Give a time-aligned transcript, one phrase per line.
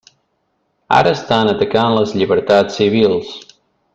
[0.99, 3.33] Ara estan atacant les llibertats civils.